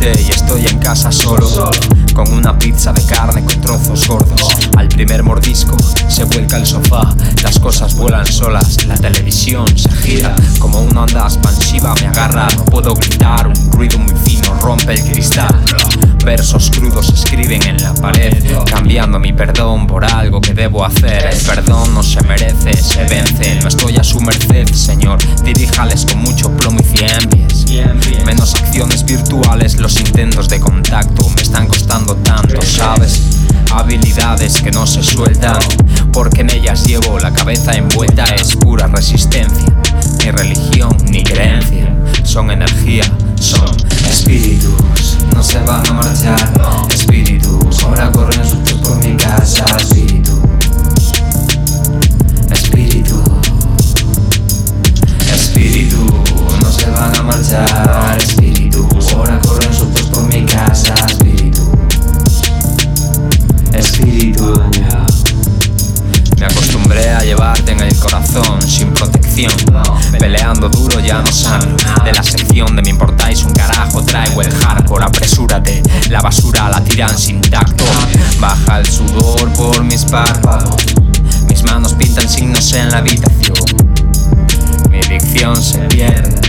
[0.00, 1.70] y estoy en casa solo
[2.14, 4.56] Con una pizza de carne con trozos gordos.
[4.76, 5.76] Al primer mordisco
[6.08, 11.24] se vuelca el sofá Las cosas vuelan solas, la televisión se gira Como una onda
[11.24, 15.60] expansiva me agarra No puedo gritar, un ruido muy fino rompe el cristal.
[16.24, 18.32] Versos crudos escriben en la pared
[18.64, 21.26] Cambiando mi perdón por algo que debo hacer.
[21.32, 25.18] El perdón no se merece, se vence No estoy a su merced, señor.
[25.42, 27.64] Diríjales con mucho plomo y cien pies
[28.32, 33.20] Menos acciones virtuales, los intentos de contacto Me están costando tanto, ¿sabes?
[33.70, 35.58] Habilidades que no se sueltan
[36.14, 39.66] Porque en ellas llevo la cabeza envuelta Es pura resistencia.
[40.24, 43.04] Ni religión, ni creencia Son energía,
[43.38, 43.68] son
[44.08, 45.18] espíritus.
[45.34, 50.40] No se van a marchar Espíritus Ahora corren sueltos por mi casa Espíritu
[52.50, 53.22] Espíritu
[55.34, 55.98] Espíritu
[56.62, 57.91] No se van a marchar
[67.24, 69.52] llevarte en el corazón sin protección.
[70.18, 74.52] Peleando duro ya no sano De la sección de me importáis un carajo Traigo el
[74.52, 75.82] hardcore, apresúrate.
[76.10, 77.84] La basura la tiran sin tacto.
[78.40, 80.76] Baja el sudor por mis párpados.
[81.48, 83.56] Mis manos pintan signos en la habitación.
[84.90, 86.40] Mi dicción se pierde.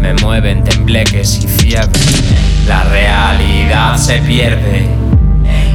[0.00, 2.00] Me mueven tembleques y fiebre.
[2.66, 4.88] La realidad se pierde.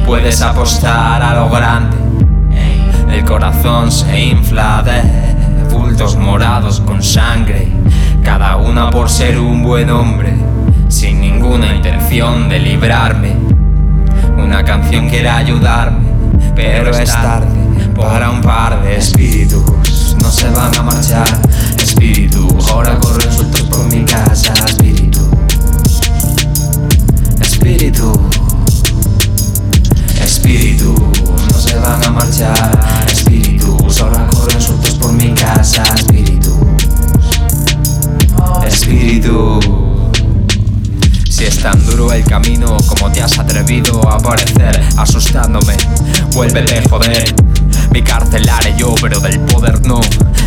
[0.06, 2.03] Puedes apostar a lo grande
[3.14, 7.68] el corazón se infla de bultos morados con sangre,
[8.24, 10.34] cada una por ser un buen hombre,
[10.88, 13.36] sin ninguna intención de librarme.
[14.36, 16.08] Una canción quiere ayudarme,
[16.56, 17.46] pero es tarde
[17.94, 18.63] para un par
[41.64, 45.74] tan duro el camino como te has atrevido a aparecer Asustándome,
[46.34, 47.34] vuélvete joder
[47.90, 50.00] mi cárcel haré yo, pero del poder no.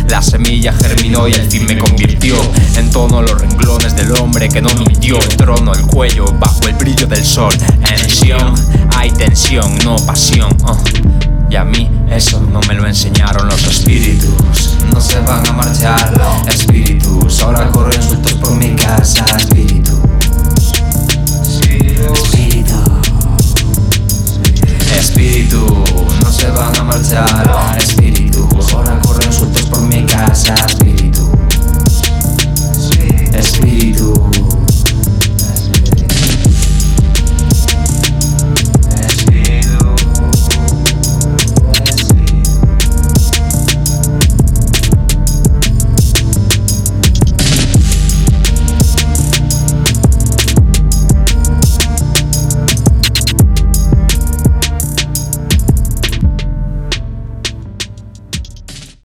[0.08, 2.36] La semilla germinó y el fin me convirtió
[2.76, 5.18] en tono los renglones del hombre que no mintió.
[5.18, 7.54] El trono, el cuello, bajo el brillo del sol.
[7.86, 8.54] Tensión,
[8.94, 10.54] hay tensión, no pasión.
[10.62, 10.76] uh.
[11.50, 14.76] Y a mí eso no me lo enseñaron los espíritus.
[27.26, 27.97] side.